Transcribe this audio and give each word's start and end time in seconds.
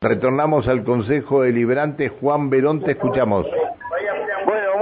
Retornamos 0.00 0.68
al 0.68 0.84
Consejo 0.84 1.42
Deliberante. 1.42 2.08
Juan 2.08 2.50
Verón, 2.50 2.84
te 2.84 2.92
escuchamos. 2.92 3.46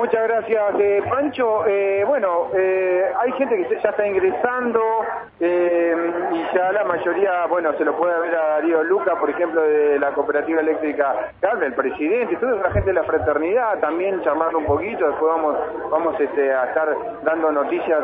Muchas 0.07 0.23
gracias, 0.23 0.75
eh, 0.79 1.03
Pancho. 1.11 1.67
Eh, 1.67 2.05
bueno, 2.07 2.47
eh, 2.55 3.11
hay 3.19 3.33
gente 3.33 3.57
que 3.57 3.81
ya 3.83 3.91
está 3.91 4.07
ingresando 4.07 4.81
y 5.41 6.55
ya 6.55 6.73
la 6.73 6.85
mayoría, 6.85 7.44
bueno, 7.47 7.73
se 7.76 7.85
lo 7.85 7.97
puede 7.97 8.19
ver 8.21 8.34
a 8.37 8.48
Darío 8.50 8.84
Luca, 8.84 9.19
por 9.19 9.29
ejemplo, 9.29 9.61
de 9.61 9.98
la 9.98 10.12
Cooperativa 10.12 10.61
Eléctrica 10.61 11.33
Carmen, 11.41 11.65
el 11.65 11.75
presidente, 11.75 12.37
toda 12.37 12.55
la 12.55 12.71
gente 12.71 12.91
de 12.91 12.95
la 12.95 13.03
fraternidad, 13.03 13.80
también 13.80 14.23
charlando 14.23 14.59
un 14.59 14.65
poquito. 14.65 15.09
Después 15.09 15.33
vamos, 15.34 15.57
vamos 15.91 16.20
este, 16.20 16.55
a 16.55 16.66
estar 16.66 16.88
dando 17.25 17.51
noticias 17.51 18.01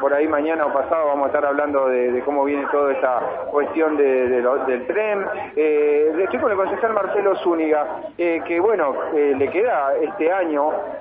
por 0.00 0.12
ahí 0.12 0.26
mañana 0.26 0.66
o 0.66 0.72
pasado, 0.72 1.06
vamos 1.06 1.26
a 1.26 1.28
estar 1.28 1.46
hablando 1.46 1.88
de, 1.88 2.20
cómo 2.24 2.44
viene 2.44 2.66
toda 2.72 2.92
esta 2.92 3.20
cuestión 3.50 3.96
del 3.96 4.86
tren. 4.88 5.24
estoy 5.54 6.40
con 6.40 6.50
el 6.50 6.56
concejal 6.56 6.92
Marcelo 6.92 7.36
Zúñiga, 7.36 7.86
que 8.16 8.60
bueno, 8.60 8.94
le 9.14 9.48
queda 9.50 9.94
este 10.02 10.32
año 10.32 10.47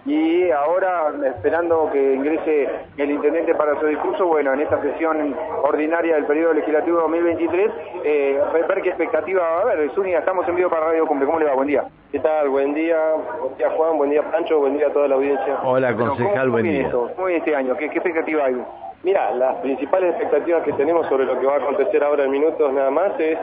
y 0.06 0.52
ahora 0.52 1.14
esperando 1.26 1.90
que 1.92 2.16
ingrese 2.16 2.70
el 2.98 3.12
intendente 3.12 3.56
para 3.56 3.80
su 3.80 3.86
discurso, 3.86 4.26
bueno, 4.26 4.54
en 4.54 4.62
esta 4.62 4.82
sesión 4.82 5.36
ordinaria 5.64 6.16
del 6.16 6.26
periodo 6.26 6.54
legislativo 6.54 7.00
2023, 7.02 7.72
eh, 8.04 8.42
ver 8.68 8.82
qué 8.82 8.90
expectativa 8.90 9.42
va 9.42 9.60
a 9.60 9.62
haber. 9.62 9.90
Zúñiga, 9.92 10.20
estamos 10.20 10.48
en 10.48 10.56
vivo 10.56 10.70
para 10.70 10.88
Radio 10.88 11.08
Cumple. 11.08 11.26
¿Cómo 11.26 11.40
le 11.40 11.46
va? 11.46 11.54
Buen 11.54 11.68
día. 11.68 11.86
¿Qué 12.12 12.20
tal? 12.20 12.50
Buen 12.50 12.74
día. 12.74 12.98
Buen 13.40 13.58
día, 13.58 13.70
Juan. 13.70 13.98
Buen 13.98 14.10
día, 14.10 14.32
Pancho. 14.32 14.60
Buen 14.60 14.78
día 14.78 14.88
a 14.88 14.92
toda 14.92 15.08
la 15.08 15.16
audiencia. 15.16 15.60
Hola, 15.64 15.96
concejal. 15.96 16.50
buen 16.50 16.64
día. 16.64 16.92
¿Cómo 16.92 17.26
viene 17.26 17.38
este 17.38 17.56
año? 17.56 17.76
¿Qué, 17.78 17.86
expectativa 17.86 18.46
hay? 18.46 18.62
Mira, 19.04 19.32
las 19.32 19.56
principales 19.58 20.12
expectativas 20.16 20.64
que 20.64 20.74
tenemos 20.74 21.08
sobre 21.08 21.26
lo 21.26 21.40
que 21.40 21.46
va 21.46 21.56
a 21.56 21.58
acontecer 21.58 22.04
ahora 22.04 22.26
en 22.26 22.32
minutos 22.32 22.74
nada 22.74 22.90
más 22.92 23.18
es 23.20 23.38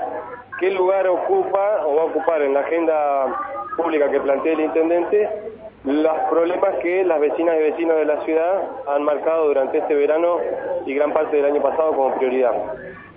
qué 0.59 0.71
lugar 0.71 1.07
ocupa 1.07 1.87
o 1.87 1.97
va 1.97 2.03
a 2.03 2.05
ocupar 2.07 2.43
en 2.43 2.55
la 2.55 2.61
agenda 2.61 3.27
pública 3.77 4.11
que 4.11 4.21
plantea 4.21 4.53
el 4.53 4.61
intendente 4.61 5.29
los 5.85 6.17
problemas 6.31 6.77
que 6.77 7.05
las 7.05 7.21
vecinas 7.21 7.57
y 7.57 7.63
vecinos 7.63 7.97
de 7.97 8.07
la 8.07 8.25
ciudad 8.25 8.63
han 8.89 9.03
marcado 9.03 9.49
durante 9.49 9.79
este 9.79 9.95
verano 9.95 10.39
y 10.87 10.95
gran 10.95 11.13
parte 11.13 11.37
del 11.37 11.45
año 11.45 11.61
pasado 11.61 11.93
como 11.93 12.15
prioridad. 12.15 12.53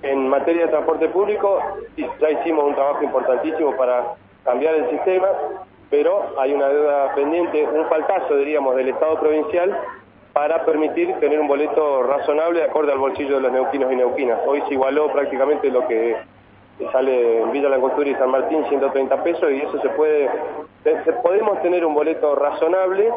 En 0.04 0.28
materia 0.28 0.64
de 0.64 0.68
transporte 0.68 1.08
público 1.10 1.60
ya 1.96 2.30
hicimos 2.30 2.66
un 2.66 2.76
trabajo 2.76 3.04
importantísimo 3.04 3.76
para 3.78 4.16
cambiar 4.44 4.76
el 4.76 4.90
sistema, 4.90 5.28
pero 5.90 6.38
hay 6.38 6.54
una 6.54 6.68
deuda 6.68 7.16
pendiente, 7.16 7.64
un 7.64 7.86
faltazo 7.88 8.36
diríamos 8.36 8.76
del 8.76 8.90
Estado 8.90 9.18
provincial 9.18 9.78
para 10.34 10.66
permitir 10.66 11.14
tener 11.22 11.40
un 11.40 11.48
boleto 11.48 12.04
razonable 12.04 12.60
de 12.60 12.66
acuerdo 12.66 12.92
al 12.92 13.00
bolsillo 13.00 13.36
de 13.36 13.42
los 13.42 13.52
neuquinos 13.52 13.92
y 13.94 13.96
neuquinas. 13.96 14.40
Hoy 14.46 14.62
se 14.68 14.74
igualó 14.74 15.12
prácticamente 15.12 15.72
lo 15.72 15.88
que 15.88 16.18
sale 16.92 17.42
en 17.42 17.52
Villa 17.52 17.70
Langostura 17.70 18.10
y 18.10 18.16
San 18.16 18.30
Martín 18.30 18.64
130 18.70 19.24
pesos 19.24 19.52
y 19.52 19.62
eso 19.62 19.82
se 19.82 19.90
puede, 19.90 20.30
podemos 21.24 21.62
tener 21.62 21.86
un 21.86 21.94
boleto 21.94 22.36
razonable 22.36 23.12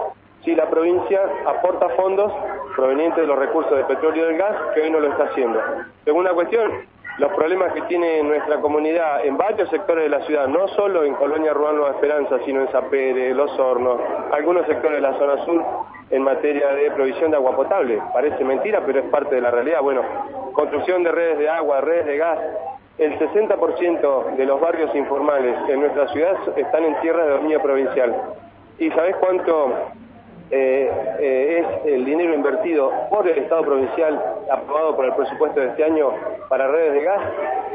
si 0.45 0.55
la 0.55 0.69
provincia 0.71 1.21
aporta 1.47 1.89
fondos 1.91 2.33
provenientes 2.75 3.19
de 3.19 3.27
los 3.27 3.39
recursos 3.39 3.77
de 3.77 3.85
petróleo 3.85 4.25
y 4.25 4.29
del 4.29 4.39
gas, 4.39 4.57
que 4.75 4.81
hoy 4.81 4.91
no 4.91 5.01
lo 5.01 5.09
está 5.09 5.25
haciendo. 5.25 5.61
Segunda 6.05 6.33
cuestión, 6.33 6.71
los 7.19 7.33
problemas 7.35 7.75
que 7.75 7.83
tiene 7.83 8.23
nuestra 8.23 8.59
comunidad 8.63 9.27
en 9.27 9.37
varios 9.37 9.69
sectores 9.69 10.05
de 10.05 10.11
la 10.11 10.25
ciudad, 10.25 10.49
no 10.49 10.67
solo 10.69 11.05
en 11.05 11.15
Colonia 11.15 11.53
Ruan 11.53 11.77
Nueva 11.77 11.91
Esperanza, 11.91 12.39
sino 12.47 12.63
en 12.63 12.69
Zapere, 12.69 13.35
Los 13.35 13.51
Hornos, 13.59 14.01
algunos 14.33 14.67
sectores 14.67 15.03
de 15.03 15.03
la 15.03 15.19
zona 15.19 15.45
sur 15.45 15.63
en 16.11 16.23
materia 16.23 16.69
de 16.69 16.91
provisión 16.93 17.31
de 17.31 17.37
agua 17.37 17.55
potable. 17.55 18.01
Parece 18.15 18.43
mentira, 18.43 18.83
pero 18.87 19.01
es 19.01 19.07
parte 19.11 19.35
de 19.35 19.43
la 19.43 19.51
realidad. 19.51 19.83
Bueno, 19.83 20.03
construcción 20.55 21.03
de 21.05 21.13
redes 21.13 21.39
de 21.39 21.51
agua, 21.51 21.83
redes 21.83 22.07
de 22.07 22.17
gas, 22.17 22.39
el 22.99 23.19
60% 23.19 24.37
de 24.37 24.47
los 24.47 24.61
barrios 24.61 24.95
informales 24.95 25.57
en 25.69 25.81
nuestra 25.81 26.09
ciudad 26.09 26.37
están 26.57 26.85
en 26.85 27.01
tierra 27.01 27.25
de 27.25 27.31
dominio 27.31 27.63
provincial. 27.63 28.15
¿Y 28.79 28.91
sabés 28.91 29.17
cuánto 29.17 29.75
eh, 30.51 30.91
eh, 31.19 31.65
es 31.65 31.93
el 31.93 32.05
dinero 32.05 32.35
invertido 32.35 32.93
por 33.09 33.27
el 33.29 33.39
Estado 33.39 33.63
provincial 33.63 34.23
aprobado 34.51 34.97
por 34.97 35.05
el 35.07 35.15
presupuesto 35.15 35.61
de 35.61 35.69
este 35.69 35.85
año 35.85 36.11
para 36.49 36.69
redes 36.69 36.95
de 36.95 37.03
gas? 37.03 37.21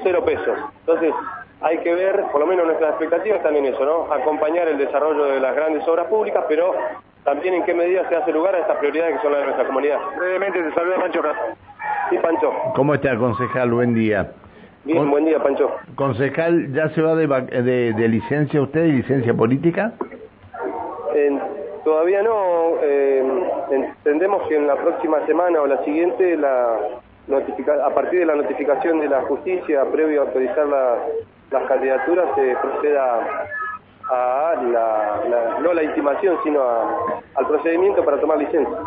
Cero 0.03 0.23
pesos. 0.23 0.57
Entonces, 0.81 1.13
hay 1.61 1.79
que 1.79 1.93
ver, 1.93 2.23
por 2.31 2.41
lo 2.41 2.47
menos 2.47 2.65
nuestras 2.65 2.91
expectativas 2.91 3.37
están 3.37 3.55
en 3.55 3.65
eso, 3.65 3.83
¿no? 3.85 4.13
Acompañar 4.13 4.67
el 4.67 4.77
desarrollo 4.77 5.25
de 5.25 5.39
las 5.39 5.55
grandes 5.55 5.87
obras 5.87 6.05
públicas, 6.07 6.43
pero 6.47 6.75
también 7.23 7.55
en 7.55 7.63
qué 7.63 7.73
medida 7.73 8.07
se 8.07 8.15
hace 8.15 8.31
lugar 8.31 8.53
a 8.55 8.59
estas 8.59 8.77
prioridades 8.77 9.15
que 9.15 9.21
son 9.23 9.31
las 9.31 9.41
de 9.41 9.45
nuestra 9.45 9.65
comunidad. 9.65 9.97
Brevemente, 10.17 10.61
te 10.61 10.73
saluda 10.73 10.97
Pancho 10.97 11.21
Sí, 12.09 12.17
Pancho. 12.19 12.53
¿Cómo 12.75 12.93
está, 12.93 13.17
concejal? 13.17 13.71
Buen 13.71 13.95
día. 13.95 14.31
Bien, 14.85 15.09
buen 15.09 15.25
día, 15.25 15.41
Pancho. 15.41 15.71
Concejal, 15.95 16.71
¿ya 16.73 16.89
se 16.89 17.01
va 17.01 17.15
de, 17.15 17.27
de, 17.93 18.07
licencia 18.07 18.61
usted 18.61 18.85
y 18.85 18.91
licencia 18.93 19.33
política? 19.33 19.93
todavía 21.83 22.23
no. 22.23 22.77
Eh, 22.81 23.23
entendemos 23.71 24.47
que 24.47 24.55
en 24.55 24.67
la 24.67 24.75
próxima 24.75 25.25
semana 25.25 25.61
o 25.61 25.67
la 25.67 25.83
siguiente, 25.83 26.35
la 26.35 26.77
a 27.83 27.89
partir 27.89 28.19
de 28.19 28.25
la 28.25 28.35
notificación 28.35 28.99
de 28.99 29.09
la 29.09 29.21
justicia, 29.21 29.83
previo 29.91 30.21
a 30.21 30.25
autorizar 30.25 30.67
las 31.51 31.63
candidaturas, 31.67 32.27
se 32.35 32.55
proceda 32.61 33.51
a 34.11 34.53
la, 34.71 35.59
no 35.61 35.73
la 35.73 35.83
intimación, 35.83 36.37
sino 36.43 36.61
al 37.35 37.47
procedimiento 37.47 38.05
para 38.05 38.19
tomar 38.19 38.37
licencia. 38.37 38.77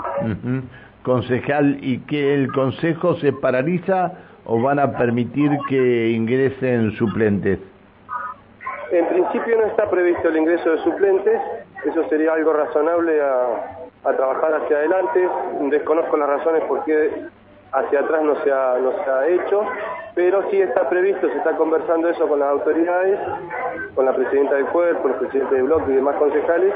Concejal, 1.03 1.79
¿y 1.83 1.99
que 2.01 2.35
el 2.35 2.53
Consejo 2.53 3.17
se 3.17 3.33
paraliza 3.33 4.13
o 4.49 4.61
van 4.61 4.79
a 4.79 4.91
permitir 4.97 5.51
que 5.69 6.09
ingresen 6.09 6.93
suplentes? 6.97 7.59
En 8.91 9.07
principio 9.07 9.59
no 9.59 9.67
está 9.67 9.89
previsto 9.91 10.29
el 10.29 10.39
ingreso 10.39 10.71
de 10.71 10.79
suplentes, 10.79 11.41
eso 11.85 12.09
sería 12.09 12.33
algo 12.33 12.55
razonable 12.55 13.21
a, 13.21 13.75
trabajar 14.17 14.55
hacia 14.55 14.79
adelante. 14.79 15.29
Desconozco 15.69 16.17
las 16.17 16.29
razones 16.31 16.65
por 16.65 16.83
qué 16.85 17.11
hacia 17.73 18.01
atrás 18.01 18.23
no 18.23 18.43
se, 18.43 18.51
ha, 18.51 18.79
no 18.81 18.93
se 19.05 19.11
ha 19.11 19.29
hecho, 19.29 19.61
pero 20.15 20.43
sí 20.51 20.63
está 20.63 20.89
previsto, 20.89 21.29
se 21.29 21.37
está 21.37 21.55
conversando 21.57 22.09
eso 22.09 22.27
con 22.27 22.39
las 22.39 22.49
autoridades, 22.49 23.21
con 23.95 24.07
la 24.07 24.15
presidenta 24.15 24.55
del 24.55 24.65
cuerpo, 24.67 25.09
el 25.09 25.15
presidente 25.17 25.57
del 25.57 25.65
bloque 25.65 25.93
y 25.93 25.97
demás 25.97 26.17
concejales, 26.17 26.73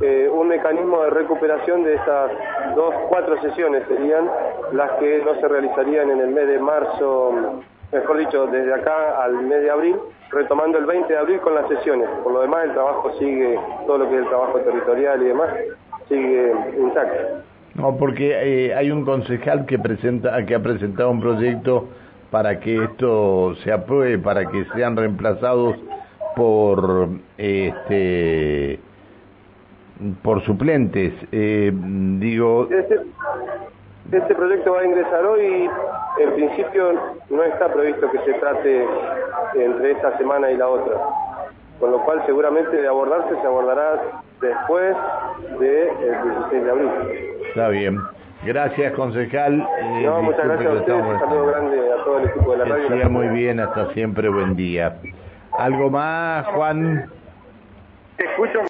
eh, 0.00 0.28
un 0.32 0.48
mecanismo 0.48 1.02
de 1.04 1.10
recuperación 1.10 1.84
de 1.84 1.94
estas 1.94 2.30
dos, 2.74 2.94
cuatro 3.08 3.40
sesiones 3.40 3.84
serían 3.86 4.28
las 4.72 4.90
que 4.92 5.22
no 5.24 5.34
se 5.36 5.46
realizarían 5.46 6.10
en 6.10 6.20
el 6.20 6.30
mes 6.30 6.48
de 6.48 6.58
marzo, 6.58 7.62
mejor 7.92 8.18
dicho, 8.18 8.46
desde 8.48 8.74
acá 8.74 9.22
al 9.22 9.34
mes 9.42 9.62
de 9.62 9.70
abril, 9.70 9.96
retomando 10.30 10.78
el 10.78 10.86
20 10.86 11.12
de 11.12 11.18
abril 11.18 11.40
con 11.40 11.54
las 11.54 11.68
sesiones. 11.68 12.08
Por 12.24 12.32
lo 12.32 12.40
demás, 12.40 12.64
el 12.64 12.72
trabajo 12.72 13.12
sigue, 13.18 13.58
todo 13.86 13.98
lo 13.98 14.08
que 14.08 14.16
es 14.16 14.22
el 14.22 14.28
trabajo 14.28 14.58
territorial 14.58 15.22
y 15.22 15.26
demás, 15.26 15.50
sigue 16.08 16.52
intacto. 16.76 17.42
No, 17.74 17.96
porque 17.96 18.32
eh, 18.66 18.74
hay 18.74 18.90
un 18.90 19.04
concejal 19.04 19.66
que 19.66 19.78
presenta, 19.78 20.44
que 20.44 20.54
ha 20.54 20.62
presentado 20.62 21.10
un 21.10 21.20
proyecto 21.20 21.88
para 22.30 22.58
que 22.58 22.82
esto 22.82 23.54
se 23.62 23.72
apruebe, 23.72 24.18
para 24.18 24.46
que 24.46 24.64
sean 24.74 24.96
reemplazados 24.96 25.76
por 26.34 27.08
este 27.38 28.80
por 30.24 30.42
suplentes. 30.42 31.12
Eh, 31.30 31.70
digo. 32.18 32.66
Este, 32.70 32.98
este, 34.10 34.34
proyecto 34.34 34.72
va 34.72 34.80
a 34.80 34.86
ingresar 34.86 35.24
hoy. 35.26 35.68
En 36.18 36.32
principio 36.32 36.92
no 37.28 37.42
está 37.42 37.70
previsto 37.72 38.10
que 38.10 38.18
se 38.20 38.32
trate 38.34 38.86
entre 39.54 39.92
esta 39.92 40.16
semana 40.16 40.50
y 40.50 40.56
la 40.56 40.66
otra. 40.66 40.94
Con 41.78 41.90
lo 41.90 42.02
cual, 42.04 42.22
seguramente 42.24 42.74
de 42.74 42.88
abordarse, 42.88 43.34
se 43.38 43.46
abordará 43.46 44.00
después 44.40 44.96
del 45.60 45.88
16 45.98 46.64
de 46.64 46.70
abril. 46.70 46.90
Está 47.48 47.68
bien. 47.68 48.00
Gracias, 48.46 48.92
concejal. 48.94 49.58
no, 50.02 50.22
muchas 50.22 50.44
gracias 50.44 50.70
a 50.70 50.74
ustedes. 50.74 51.04
Un 51.04 51.18
saludo 51.18 51.46
grande 51.46 51.92
a 51.92 52.04
todo 52.04 52.18
el 52.18 52.28
equipo 52.28 52.52
de 52.52 52.58
la 52.58 52.64
radio. 52.64 52.88
Que 52.88 53.08
muy 53.08 53.28
bien, 53.28 53.60
hasta 53.60 53.92
siempre. 53.92 54.30
Buen 54.30 54.56
día. 54.56 54.96
¿Algo 55.58 55.90
más, 55.90 56.46
Juan? 56.46 57.10
Te 58.16 58.24
escucho. 58.24 58.60